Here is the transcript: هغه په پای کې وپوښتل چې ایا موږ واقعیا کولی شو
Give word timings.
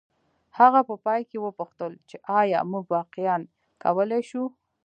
هغه 0.59 0.79
په 0.89 0.95
پای 1.05 1.21
کې 1.29 1.37
وپوښتل 1.41 1.91
چې 2.09 2.15
ایا 2.41 2.59
موږ 2.71 2.85
واقعیا 2.95 3.35
کولی 3.83 4.21
شو 4.29 4.43